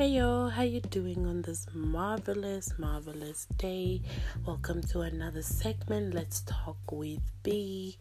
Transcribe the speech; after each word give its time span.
Hey 0.00 0.12
yo, 0.12 0.48
how 0.48 0.62
you 0.62 0.80
doing 0.80 1.26
on 1.26 1.42
this 1.42 1.66
marvelous, 1.74 2.72
marvelous 2.78 3.44
day? 3.58 4.00
Welcome 4.46 4.80
to 4.84 5.02
another 5.02 5.42
segment. 5.42 6.14
Let's 6.14 6.40
talk 6.46 6.78
with 6.90 7.20
B. 7.42 7.98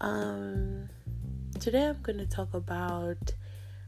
Um, 0.00 0.88
today 1.60 1.90
I'm 1.90 2.02
going 2.02 2.18
to 2.18 2.26
talk 2.26 2.54
about 2.54 3.34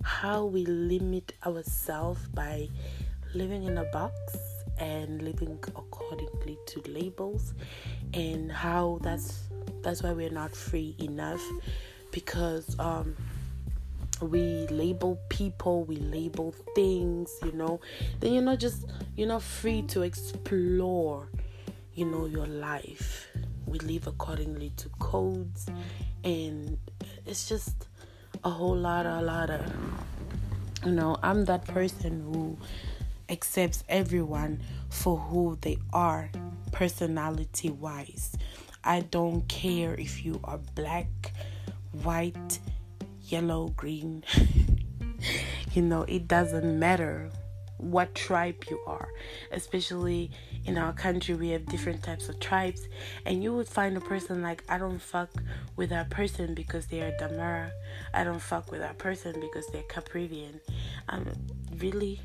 how 0.04 0.44
we 0.44 0.64
limit 0.64 1.32
ourselves 1.44 2.20
by 2.28 2.68
living 3.34 3.64
in 3.64 3.78
a 3.78 3.84
box 3.86 4.14
and 4.78 5.20
living 5.20 5.58
accordingly 5.74 6.56
to 6.68 6.82
labels, 6.86 7.54
and 8.14 8.52
how 8.52 9.00
that's 9.02 9.48
that's 9.82 10.04
why 10.04 10.12
we're 10.12 10.30
not 10.30 10.54
free 10.54 10.94
enough 11.00 11.42
because 12.12 12.78
um 12.78 13.16
we 14.20 14.66
label 14.68 15.18
people, 15.28 15.84
we 15.84 15.96
label 15.96 16.54
things, 16.74 17.32
you 17.44 17.52
know, 17.52 17.80
then 18.20 18.32
you're 18.32 18.42
not 18.42 18.58
just 18.58 18.86
you're 19.16 19.28
not 19.28 19.42
free 19.42 19.82
to 19.82 20.02
explore, 20.02 21.28
you 21.94 22.04
know, 22.06 22.26
your 22.26 22.46
life. 22.46 23.28
We 23.66 23.78
live 23.80 24.06
accordingly 24.06 24.72
to 24.76 24.88
codes 24.98 25.66
and 26.24 26.78
it's 27.26 27.48
just 27.48 27.86
a 28.44 28.50
whole 28.50 28.76
lot 28.76 29.06
a 29.06 29.20
lot 29.20 29.50
of 29.50 29.60
you 30.84 30.92
know, 30.92 31.16
I'm 31.22 31.44
that 31.44 31.66
person 31.66 32.22
who 32.32 32.56
accepts 33.28 33.84
everyone 33.88 34.60
for 34.88 35.16
who 35.18 35.58
they 35.60 35.78
are 35.92 36.30
personality 36.72 37.70
wise. 37.70 38.36
I 38.82 39.00
don't 39.00 39.46
care 39.48 39.94
if 39.94 40.24
you 40.24 40.40
are 40.44 40.58
black, 40.74 41.32
white, 42.02 42.58
yellow, 43.30 43.68
green. 43.68 44.24
you 45.72 45.82
know, 45.82 46.02
it 46.02 46.26
doesn't 46.26 46.78
matter 46.78 47.30
what 47.80 48.14
tribe 48.14 48.64
you 48.68 48.80
are. 48.86 49.08
Especially 49.52 50.30
in 50.64 50.76
our 50.76 50.92
country, 50.92 51.34
we 51.34 51.50
have 51.50 51.66
different 51.66 52.02
types 52.02 52.28
of 52.28 52.38
tribes, 52.40 52.88
and 53.24 53.42
you 53.42 53.54
would 53.54 53.68
find 53.68 53.96
a 53.96 54.00
person 54.00 54.42
like, 54.42 54.62
I 54.68 54.78
don't 54.78 55.00
fuck 55.00 55.30
with 55.76 55.90
that 55.90 56.10
person 56.10 56.54
because 56.54 56.86
they 56.86 57.00
are 57.00 57.12
Damara. 57.12 57.70
I 58.12 58.24
don't 58.24 58.40
fuck 58.40 58.70
with 58.70 58.80
that 58.80 58.98
person 58.98 59.40
because 59.40 59.66
they're 59.68 59.82
Caprivian. 59.84 60.60
Um, 61.08 61.26
really? 61.78 62.20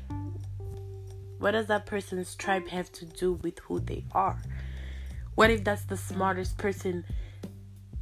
What 1.38 1.52
does 1.52 1.66
that 1.66 1.86
person's 1.86 2.34
tribe 2.34 2.68
have 2.68 2.90
to 2.92 3.04
do 3.04 3.34
with 3.34 3.58
who 3.60 3.80
they 3.80 4.04
are? 4.12 4.40
What 5.34 5.50
if 5.50 5.64
that's 5.64 5.84
the 5.84 5.96
smartest 5.96 6.56
person 6.56 7.04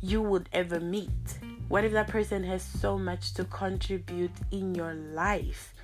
you 0.00 0.22
would 0.22 0.48
ever 0.52 0.78
meet? 0.78 1.38
What 1.68 1.84
if 1.84 1.92
that 1.92 2.08
person 2.08 2.44
has 2.44 2.62
so 2.62 2.98
much 2.98 3.32
to 3.34 3.44
contribute 3.44 4.30
in 4.50 4.74
your 4.74 4.94
life, 4.94 5.74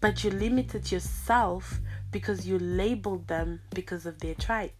but 0.00 0.24
you 0.24 0.30
limited 0.30 0.90
yourself 0.90 1.80
because 2.10 2.46
you 2.46 2.58
labeled 2.58 3.28
them 3.28 3.60
because 3.74 4.06
of 4.06 4.18
their 4.20 4.34
tribe? 4.34 4.72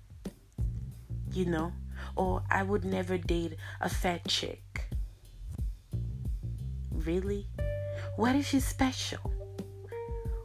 You 1.32 1.44
know? 1.44 1.72
Or 2.16 2.42
I 2.50 2.62
would 2.62 2.84
never 2.84 3.19
date 3.19 3.56
a 3.80 3.88
fat 3.88 4.26
chick. 4.26 4.88
Really? 6.91 7.46
What 8.16 8.34
if 8.34 8.46
she's 8.46 8.64
special? 8.64 9.32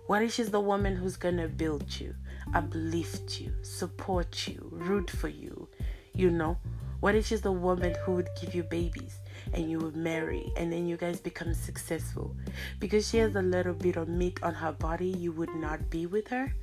What 0.07 0.21
if 0.21 0.33
she's 0.33 0.51
the 0.51 0.59
woman 0.59 0.97
who's 0.97 1.15
gonna 1.15 1.47
build 1.47 1.99
you, 1.99 2.13
uplift 2.53 3.39
you, 3.39 3.53
support 3.61 4.47
you, 4.47 4.67
root 4.69 5.09
for 5.09 5.29
you? 5.29 5.69
You 6.13 6.29
know? 6.29 6.57
What 6.99 7.15
if 7.15 7.27
she's 7.27 7.41
the 7.41 7.51
woman 7.51 7.95
who 8.03 8.13
would 8.13 8.29
give 8.39 8.53
you 8.53 8.63
babies 8.63 9.19
and 9.53 9.69
you 9.69 9.79
would 9.79 9.95
marry 9.95 10.51
and 10.57 10.71
then 10.71 10.87
you 10.87 10.97
guys 10.97 11.19
become 11.19 11.53
successful? 11.53 12.35
Because 12.79 13.09
she 13.09 13.17
has 13.17 13.35
a 13.35 13.41
little 13.41 13.73
bit 13.73 13.97
of 13.97 14.07
meat 14.07 14.39
on 14.43 14.53
her 14.53 14.71
body, 14.71 15.09
you 15.09 15.31
would 15.31 15.53
not 15.55 15.89
be 15.89 16.05
with 16.05 16.27
her? 16.29 16.53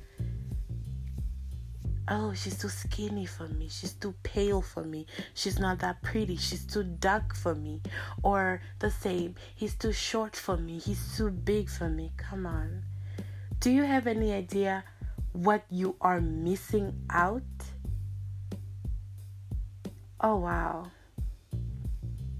Oh, 2.07 2.33
she's 2.33 2.57
too 2.57 2.67
skinny 2.67 3.25
for 3.25 3.47
me. 3.47 3.69
She's 3.69 3.93
too 3.93 4.13
pale 4.23 4.61
for 4.61 4.83
me. 4.83 5.05
She's 5.33 5.59
not 5.59 5.79
that 5.79 6.01
pretty. 6.01 6.35
She's 6.35 6.65
too 6.65 6.83
dark 6.83 7.35
for 7.35 7.55
me. 7.55 7.81
Or 8.23 8.61
the 8.79 8.91
same, 8.91 9.35
he's 9.55 9.75
too 9.75 9.93
short 9.93 10.35
for 10.35 10.57
me. 10.57 10.79
He's 10.79 11.15
too 11.15 11.29
big 11.29 11.69
for 11.69 11.87
me. 11.87 12.11
Come 12.17 12.45
on. 12.45 12.83
Do 13.59 13.71
you 13.71 13.83
have 13.83 14.07
any 14.07 14.33
idea 14.33 14.83
what 15.31 15.63
you 15.69 15.95
are 16.01 16.19
missing 16.19 17.05
out? 17.09 17.43
Oh 20.19 20.37
wow. 20.37 20.91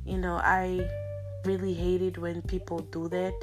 You 0.06 0.17
know, 0.17 0.35
I 0.35 0.89
really 1.45 1.73
hate 1.73 2.01
it 2.01 2.17
when 2.17 2.41
people 2.41 2.79
do 2.79 3.07
that. 3.09 3.34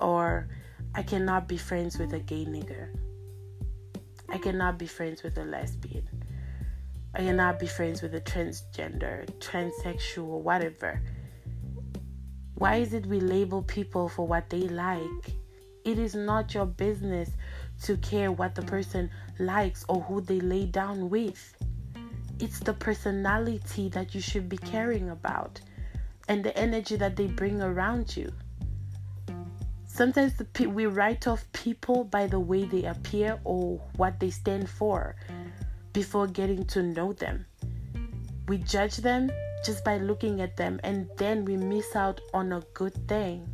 Or 0.00 0.48
I 0.94 1.02
cannot 1.02 1.48
be 1.48 1.56
friends 1.56 1.98
with 1.98 2.12
a 2.12 2.18
gay 2.18 2.44
nigger. 2.44 2.88
I 4.28 4.38
cannot 4.38 4.78
be 4.78 4.86
friends 4.86 5.22
with 5.22 5.38
a 5.38 5.44
lesbian. 5.44 6.08
I 7.14 7.18
cannot 7.18 7.60
be 7.60 7.66
friends 7.66 8.02
with 8.02 8.14
a 8.14 8.20
transgender, 8.20 9.26
transsexual, 9.38 10.40
whatever. 10.40 11.00
Why 12.56 12.76
is 12.76 12.92
it 12.92 13.06
we 13.06 13.20
label 13.20 13.62
people 13.62 14.08
for 14.08 14.26
what 14.26 14.50
they 14.50 14.62
like? 14.68 15.36
It 15.84 15.98
is 15.98 16.14
not 16.14 16.54
your 16.54 16.66
business 16.66 17.30
to 17.82 17.96
care 17.98 18.32
what 18.32 18.54
the 18.54 18.62
person 18.62 19.10
likes 19.38 19.84
or 19.88 20.00
who 20.00 20.20
they 20.20 20.40
lay 20.40 20.66
down 20.66 21.10
with 21.10 21.54
it's 22.40 22.58
the 22.60 22.74
personality 22.74 23.88
that 23.90 24.14
you 24.14 24.20
should 24.20 24.48
be 24.48 24.58
caring 24.58 25.10
about 25.10 25.60
and 26.28 26.44
the 26.44 26.56
energy 26.56 26.96
that 26.96 27.16
they 27.16 27.26
bring 27.26 27.60
around 27.60 28.16
you. 28.16 28.32
Sometimes 29.86 30.34
the, 30.34 30.66
we 30.66 30.86
write 30.86 31.26
off 31.26 31.44
people 31.52 32.04
by 32.04 32.26
the 32.26 32.40
way 32.40 32.64
they 32.64 32.84
appear 32.84 33.38
or 33.44 33.80
what 33.96 34.18
they 34.18 34.30
stand 34.30 34.68
for 34.68 35.14
before 35.92 36.26
getting 36.26 36.64
to 36.66 36.82
know 36.82 37.12
them. 37.12 37.46
We 38.48 38.58
judge 38.58 38.96
them 38.96 39.30
just 39.64 39.84
by 39.84 39.98
looking 39.98 40.40
at 40.40 40.56
them 40.56 40.80
and 40.82 41.08
then 41.16 41.44
we 41.44 41.56
miss 41.56 41.94
out 41.94 42.20
on 42.32 42.52
a 42.52 42.62
good 42.74 43.08
thing. 43.08 43.48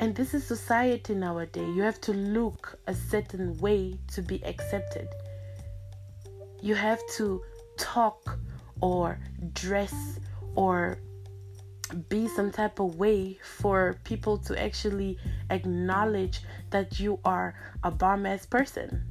And 0.00 0.14
this 0.14 0.34
is 0.34 0.46
society 0.46 1.14
nowadays. 1.14 1.74
You 1.76 1.82
have 1.82 2.00
to 2.02 2.12
look 2.12 2.78
a 2.86 2.94
certain 2.94 3.56
way 3.58 3.98
to 4.12 4.22
be 4.22 4.44
accepted 4.44 5.08
you 6.60 6.74
have 6.74 7.00
to 7.16 7.42
talk 7.76 8.38
or 8.80 9.18
dress 9.52 10.18
or 10.58 10.98
be 12.08 12.26
some 12.26 12.50
type 12.50 12.80
of 12.80 12.96
way 12.96 13.38
for 13.44 13.96
people 14.02 14.36
to 14.36 14.60
actually 14.60 15.16
acknowledge 15.50 16.40
that 16.70 16.98
you 16.98 17.20
are 17.24 17.54
a 17.84 17.92
bomb 17.92 18.26
ass 18.26 18.44
person. 18.44 19.04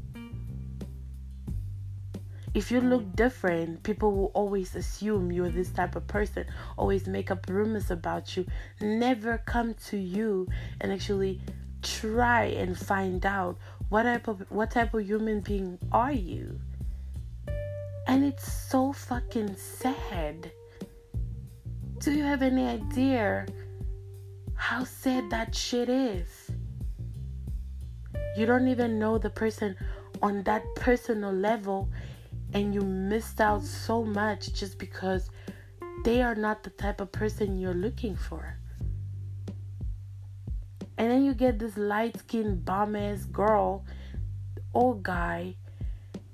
If 2.54 2.70
you 2.70 2.82
look 2.82 3.16
different, 3.16 3.82
people 3.84 4.12
will 4.12 4.32
always 4.34 4.76
assume 4.76 5.32
you're 5.32 5.48
this 5.48 5.70
type 5.70 5.96
of 5.96 6.06
person, 6.08 6.44
always 6.78 7.08
make 7.08 7.32
up 7.32 7.48
rumors 7.48 7.92
about 7.92 8.36
you, 8.36 8.46
never 8.82 9.38
come 9.38 9.74
to 9.88 9.96
you 9.96 10.50
and 10.82 10.92
actually 10.92 11.40
try 11.82 12.44
and 12.44 12.78
find 12.78 13.26
out 13.26 13.58
what 13.88 14.04
type 14.04 14.28
of 14.28 14.44
what 14.50 14.72
type 14.72 14.94
of 14.94 15.08
human 15.08 15.40
being 15.40 15.80
are 15.94 16.12
you. 16.12 16.60
And 18.06 18.26
it's 18.26 18.52
so 18.52 18.92
fucking 18.92 19.56
sad. 19.56 20.52
Do 22.08 22.14
you 22.14 22.24
have 22.24 22.42
any 22.42 22.66
idea 22.66 23.46
how 24.56 24.86
sad 24.86 25.30
that 25.30 25.54
shit 25.54 25.90
is? 25.90 26.50
You 28.38 28.46
don't 28.46 28.70
even 28.70 28.98
know 28.98 29.18
the 29.18 29.30
person 29.30 29.76
on 30.22 30.42
that 30.44 30.64
personal 30.78 31.34
level, 31.34 31.90
and 32.54 32.74
you 32.74 32.80
missed 32.80 33.42
out 33.42 33.62
so 33.62 34.06
much 34.06 34.54
just 34.54 34.80
because 34.80 35.30
they 36.06 36.22
are 36.22 36.34
not 36.34 36.64
the 36.64 36.70
type 36.70 37.02
of 37.02 37.12
person 37.12 37.60
you're 37.60 37.74
looking 37.74 38.16
for. 38.16 38.58
And 40.98 41.12
then 41.12 41.26
you 41.26 41.34
get 41.34 41.60
this 41.60 41.76
light 41.76 42.20
skinned 42.20 42.64
bomb 42.64 42.96
ass 42.96 43.26
girl 43.26 43.84
or 44.72 44.96
guy 44.96 45.58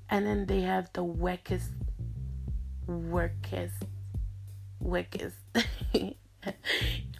and 0.08 0.24
then 0.24 0.46
they 0.46 0.60
have 0.60 0.88
the 0.92 1.02
weakest, 1.02 1.72
workest, 2.86 3.74
weakest. 4.84 5.36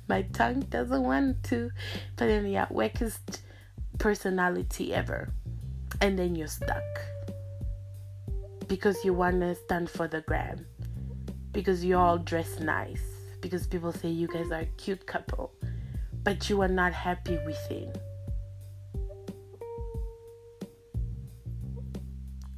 My 0.08 0.22
tongue 0.32 0.60
doesn't 0.60 1.02
want 1.02 1.42
to, 1.44 1.70
but 2.16 2.26
then 2.26 2.46
yeah, 2.46 2.66
weakest 2.70 3.42
personality 3.98 4.94
ever, 4.94 5.32
and 6.00 6.18
then 6.18 6.34
you're 6.36 6.46
stuck 6.46 6.82
because 8.68 9.04
you 9.04 9.14
want 9.14 9.40
to 9.40 9.54
stand 9.54 9.88
for 9.88 10.06
the 10.06 10.20
gram, 10.22 10.66
because 11.52 11.84
you 11.84 11.96
all 11.96 12.18
dress 12.18 12.60
nice, 12.60 13.02
because 13.40 13.66
people 13.66 13.92
say 13.92 14.08
you 14.08 14.28
guys 14.28 14.50
are 14.50 14.60
a 14.60 14.66
cute 14.76 15.06
couple, 15.06 15.52
but 16.22 16.50
you 16.50 16.60
are 16.60 16.68
not 16.68 16.92
happy 16.92 17.38
within. 17.46 17.92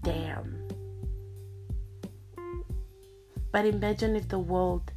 damn. 0.06 0.56
But 3.50 3.66
imagine 3.66 4.14
if 4.14 4.28
the 4.28 4.38
world 4.38 4.92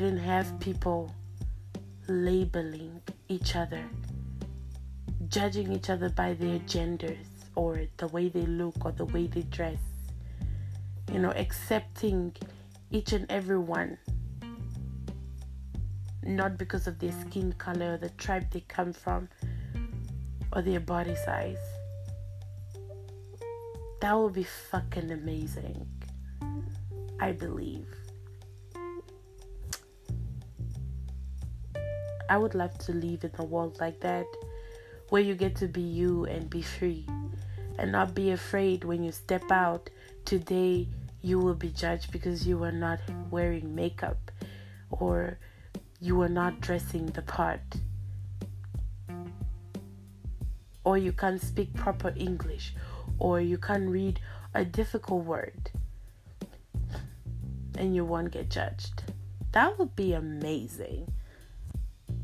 didn't 0.00 0.18
have 0.18 0.58
people 0.58 1.14
labeling 2.08 3.00
each 3.28 3.54
other, 3.54 3.84
judging 5.28 5.70
each 5.70 5.88
other 5.88 6.08
by 6.08 6.34
their 6.34 6.58
genders 6.66 7.28
or 7.54 7.80
the 7.98 8.08
way 8.08 8.28
they 8.28 8.44
look 8.44 8.74
or 8.84 8.90
the 8.90 9.04
way 9.04 9.28
they 9.28 9.42
dress. 9.42 9.78
You 11.12 11.20
know, 11.20 11.30
accepting 11.36 12.34
each 12.90 13.12
and 13.12 13.24
every 13.30 13.60
one, 13.60 13.96
not 16.24 16.58
because 16.58 16.88
of 16.88 16.98
their 16.98 17.12
skin 17.12 17.52
color 17.52 17.92
or 17.92 17.96
the 17.96 18.10
tribe 18.10 18.50
they 18.50 18.64
come 18.66 18.92
from 18.92 19.28
or 20.52 20.60
their 20.62 20.80
body 20.80 21.14
size. 21.14 21.64
That 24.00 24.14
would 24.18 24.32
be 24.32 24.42
fucking 24.42 25.12
amazing. 25.12 25.86
I 27.20 27.30
believe. 27.30 27.86
I 32.28 32.38
would 32.38 32.54
love 32.54 32.76
to 32.78 32.92
live 32.92 33.24
in 33.24 33.30
a 33.38 33.44
world 33.44 33.78
like 33.80 34.00
that 34.00 34.26
where 35.10 35.22
you 35.22 35.34
get 35.34 35.56
to 35.56 35.68
be 35.68 35.80
you 35.80 36.24
and 36.24 36.48
be 36.48 36.62
free 36.62 37.06
and 37.78 37.92
not 37.92 38.14
be 38.14 38.30
afraid 38.30 38.84
when 38.84 39.02
you 39.02 39.12
step 39.12 39.50
out 39.50 39.90
today 40.24 40.88
you 41.22 41.38
will 41.38 41.54
be 41.54 41.70
judged 41.70 42.12
because 42.12 42.46
you 42.46 42.62
are 42.64 42.72
not 42.72 43.00
wearing 43.30 43.74
makeup 43.74 44.30
or 44.90 45.38
you 46.00 46.20
are 46.20 46.28
not 46.28 46.60
dressing 46.60 47.06
the 47.06 47.22
part 47.22 47.60
or 50.84 50.98
you 50.98 51.12
can't 51.12 51.40
speak 51.40 51.72
proper 51.74 52.12
English 52.16 52.74
or 53.18 53.40
you 53.40 53.56
can't 53.56 53.88
read 53.88 54.20
a 54.54 54.64
difficult 54.64 55.24
word 55.24 55.70
and 57.76 57.94
you 57.94 58.04
won't 58.04 58.30
get 58.30 58.50
judged. 58.50 59.02
That 59.52 59.78
would 59.78 59.96
be 59.96 60.12
amazing. 60.12 61.12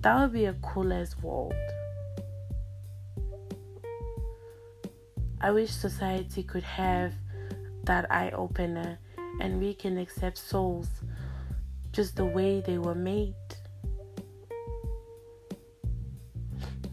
That 0.02 0.19
would 0.19 0.32
be 0.32 0.47
a 0.47 0.55
cool 0.55 0.93
as 0.93 1.17
world. 1.19 1.52
I 5.43 5.50
wish 5.50 5.70
society 5.70 6.43
could 6.43 6.62
have 6.62 7.12
that 7.85 8.11
eye 8.11 8.31
opener 8.31 8.99
and 9.41 9.61
we 9.61 9.75
can 9.75 9.99
accept 9.99 10.38
souls 10.38 10.88
just 11.93 12.17
the 12.17 12.25
way 12.25 12.61
they 12.61 12.79
were 12.79 12.94
made. 12.94 13.35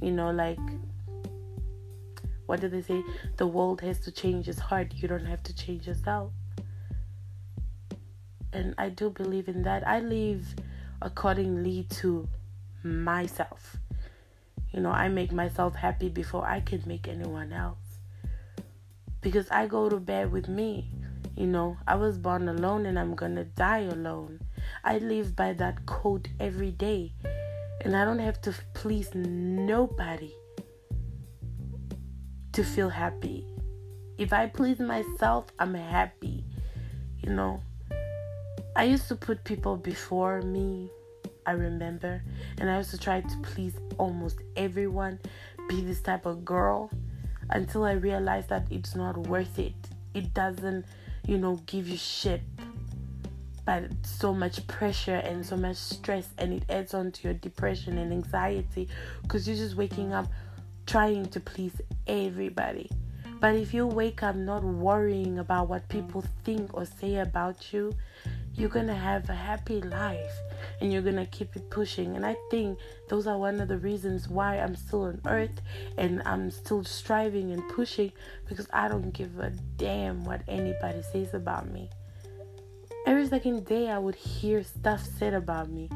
You 0.02 0.12
know, 0.12 0.32
like, 0.32 0.60
what 2.46 2.62
do 2.62 2.68
they 2.68 2.82
say? 2.82 3.04
The 3.38 3.48
world 3.48 3.82
has 3.82 4.00
to 4.02 4.12
change 4.12 4.48
its 4.48 4.60
heart, 4.60 4.94
you 4.96 5.08
don't 5.08 5.26
have 5.26 5.44
to 5.44 5.56
change 5.56 5.88
yourself. 5.88 6.32
And 8.54 8.74
I 8.78 8.90
do 8.90 9.10
believe 9.10 9.48
in 9.48 9.64
that. 9.64 9.88
I 9.88 10.00
live 10.00 10.56
accordingly 11.02 11.84
to 12.02 12.28
myself. 12.84 13.78
You 14.72 14.82
know, 14.82 14.92
I 14.92 15.08
make 15.08 15.32
myself 15.32 15.76
happy 15.76 16.10
before 16.10 16.46
I 16.46 16.60
can 16.60 16.84
make 16.86 17.08
anyone 17.08 17.54
else 17.54 18.00
because 19.22 19.50
I 19.50 19.68
go 19.68 19.90
to 19.90 20.00
bed 20.00 20.32
with 20.32 20.48
me. 20.48 20.90
You 21.36 21.48
know, 21.48 21.78
I 21.88 21.96
was 21.96 22.18
born 22.18 22.48
alone 22.50 22.86
and 22.86 22.98
I'm 22.98 23.14
gonna 23.14 23.44
die 23.44 23.82
alone. 23.82 24.40
I 24.84 24.98
live 24.98 25.36
by 25.36 25.54
that 25.54 25.86
code 25.86 26.30
every 26.40 26.72
day, 26.72 27.14
and 27.82 27.96
I 27.96 28.06
don't 28.06 28.20
have 28.20 28.42
to 28.42 28.56
please 28.74 29.14
nobody 29.14 30.34
to 32.54 32.64
feel 32.64 32.90
happy. 32.90 33.46
If 34.18 34.34
I 34.34 34.48
please 34.48 34.80
myself, 34.80 35.46
I'm 35.60 35.76
happy. 35.76 36.44
You 37.22 37.34
know, 37.34 37.62
I 38.76 38.86
used 38.86 39.08
to 39.10 39.16
put 39.16 39.44
people 39.44 39.78
before 39.78 40.42
me, 40.42 40.90
I 41.48 41.52
remember, 41.52 42.22
and 42.60 42.70
I 42.70 42.76
also 42.76 42.98
tried 42.98 43.28
to 43.30 43.38
please 43.38 43.74
almost 43.98 44.38
everyone, 44.58 45.18
be 45.70 45.82
this 45.82 46.02
type 46.02 46.26
of 46.26 46.44
girl 46.44 46.92
until 47.50 47.86
I 47.86 47.94
realized 47.94 48.50
that 48.50 48.68
it's 48.70 48.96
not 48.96 49.18
worth 49.28 49.58
it. 49.58 49.74
It 50.14 50.34
doesn't, 50.34 50.86
you 51.26 51.38
know, 51.38 51.56
give 51.66 51.88
you 51.88 51.96
shit, 51.96 52.42
but 53.66 53.86
so 54.04 54.34
much 54.34 54.68
pressure 54.68 55.16
and 55.16 55.46
so 55.46 55.56
much 55.56 55.78
stress, 55.78 56.28
and 56.38 56.52
it 56.52 56.64
adds 56.70 56.94
on 56.94 57.14
to 57.14 57.24
your 57.24 57.34
depression 57.34 57.98
and 57.98 58.12
anxiety 58.12 58.90
because 59.22 59.48
you're 59.48 59.58
just 59.58 59.76
waking 59.76 60.14
up 60.14 60.28
trying 60.86 61.26
to 61.28 61.40
please 61.40 61.82
everybody. 62.08 62.92
But 63.40 63.56
if 63.56 63.74
you 63.74 63.86
wake 63.86 64.24
up 64.24 64.36
not 64.36 64.64
worrying 64.64 65.40
about 65.40 65.70
what 65.70 65.88
people 65.90 66.24
think 66.44 66.74
or 66.74 66.86
say 66.86 67.18
about 67.18 67.72
you, 67.72 67.94
you're 68.58 68.70
gonna 68.70 68.96
have 68.96 69.30
a 69.30 69.36
happy 69.36 69.82
life 69.82 70.34
and 70.82 70.92
you're 70.92 71.04
gonna 71.04 71.28
keep 71.28 71.56
it 71.56 71.70
pushing. 71.70 72.16
And 72.16 72.26
I 72.26 72.36
think 72.50 72.80
those 73.08 73.28
are 73.28 73.38
one 73.38 73.62
of 73.62 73.68
the 73.68 73.78
reasons 73.78 74.28
why 74.28 74.58
I'm 74.58 74.76
still 74.76 75.04
on 75.04 75.22
earth 75.28 75.62
and 75.98 76.24
I'm 76.26 76.50
still 76.50 76.84
striving 76.84 77.52
and 77.52 77.62
pushing 77.70 78.12
because 78.50 78.68
I 78.74 78.88
don't 78.88 79.12
give 79.12 79.40
a 79.40 79.52
damn 79.78 80.26
what 80.26 80.42
anybody 80.48 81.04
says 81.12 81.36
about 81.36 81.70
me. 81.70 81.90
Every 83.06 83.28
second 83.28 83.66
day, 83.66 83.90
I 83.90 84.00
would 84.00 84.16
hear 84.16 84.64
stuff 84.64 85.06
said 85.18 85.34
about 85.34 85.70
me, 85.70 85.90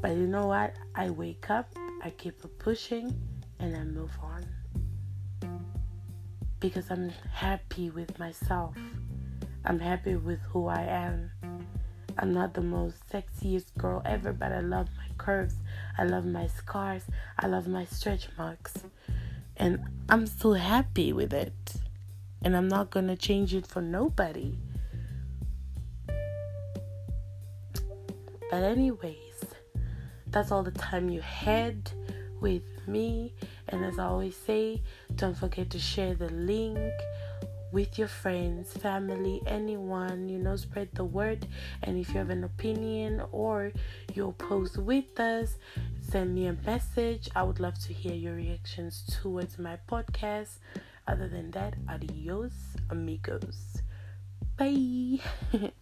but 0.00 0.12
you 0.12 0.26
know 0.26 0.48
what? 0.48 0.74
I 0.94 1.10
wake 1.10 1.50
up, 1.50 1.72
I 2.02 2.10
keep 2.10 2.42
pushing, 2.58 3.14
and 3.60 3.76
I 3.76 3.84
move 3.84 4.10
on 4.22 4.44
because 6.58 6.90
I'm 6.90 7.10
happy 7.32 7.90
with 7.90 8.18
myself. 8.18 8.74
I'm 9.64 9.78
happy 9.78 10.16
with 10.16 10.40
who 10.40 10.66
I 10.66 10.82
am. 10.82 11.30
I'm 12.18 12.32
not 12.32 12.54
the 12.54 12.62
most 12.62 12.96
sexiest 13.08 13.76
girl 13.78 14.02
ever, 14.04 14.32
but 14.32 14.50
I 14.50 14.60
love 14.60 14.88
my 14.96 15.06
curves. 15.18 15.54
I 15.96 16.04
love 16.04 16.26
my 16.26 16.48
scars. 16.48 17.04
I 17.38 17.46
love 17.46 17.68
my 17.68 17.84
stretch 17.84 18.28
marks. 18.36 18.74
And 19.56 19.84
I'm 20.08 20.26
still 20.26 20.54
happy 20.54 21.12
with 21.12 21.32
it. 21.32 21.74
And 22.42 22.56
I'm 22.56 22.66
not 22.68 22.90
going 22.90 23.06
to 23.06 23.16
change 23.16 23.54
it 23.54 23.66
for 23.66 23.80
nobody. 23.80 24.58
But, 28.50 28.62
anyways, 28.64 29.44
that's 30.26 30.50
all 30.50 30.62
the 30.62 30.72
time 30.72 31.08
you 31.08 31.20
had 31.20 31.90
with 32.40 32.62
me. 32.88 33.34
And 33.68 33.84
as 33.84 33.98
I 33.98 34.06
always 34.06 34.36
say, 34.36 34.82
don't 35.14 35.36
forget 35.36 35.70
to 35.70 35.78
share 35.78 36.14
the 36.14 36.30
link 36.30 36.78
with 37.72 37.98
your 37.98 38.08
friends, 38.08 38.72
family, 38.72 39.42
anyone, 39.46 40.28
you 40.28 40.38
know, 40.38 40.56
spread 40.56 40.88
the 40.94 41.04
word. 41.04 41.46
And 41.82 41.98
if 41.98 42.08
you 42.08 42.18
have 42.18 42.30
an 42.30 42.44
opinion 42.44 43.22
or 43.32 43.72
you'll 44.14 44.32
post 44.32 44.78
with 44.78 45.18
us, 45.20 45.56
send 46.00 46.34
me 46.34 46.46
a 46.46 46.56
message. 46.64 47.28
I 47.34 47.42
would 47.42 47.60
love 47.60 47.78
to 47.86 47.92
hear 47.92 48.14
your 48.14 48.34
reactions 48.34 49.04
towards 49.20 49.58
my 49.58 49.78
podcast. 49.88 50.58
Other 51.06 51.28
than 51.28 51.50
that, 51.52 51.74
adios, 51.88 52.52
amigos. 52.90 53.82
Bye. 54.56 55.20